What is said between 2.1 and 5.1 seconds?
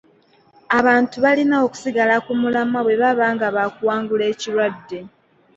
ku mulamwa bwe baba nga bakuwangula ekirwadde.